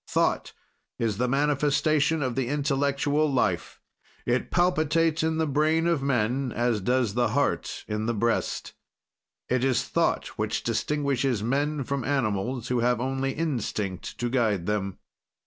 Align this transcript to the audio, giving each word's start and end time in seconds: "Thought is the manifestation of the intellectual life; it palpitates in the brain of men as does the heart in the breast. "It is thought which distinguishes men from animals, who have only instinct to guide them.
"Thought 0.07 0.53
is 0.97 1.17
the 1.17 1.27
manifestation 1.27 2.23
of 2.23 2.33
the 2.33 2.47
intellectual 2.47 3.31
life; 3.31 3.79
it 4.25 4.49
palpitates 4.49 5.21
in 5.21 5.37
the 5.37 5.45
brain 5.45 5.85
of 5.85 6.01
men 6.01 6.51
as 6.51 6.81
does 6.81 7.13
the 7.13 7.27
heart 7.37 7.85
in 7.87 8.07
the 8.07 8.13
breast. 8.15 8.73
"It 9.47 9.63
is 9.63 9.83
thought 9.83 10.25
which 10.39 10.63
distinguishes 10.63 11.43
men 11.43 11.83
from 11.83 12.03
animals, 12.03 12.69
who 12.69 12.79
have 12.79 12.99
only 12.99 13.33
instinct 13.33 14.17
to 14.17 14.27
guide 14.31 14.65
them. 14.65 14.97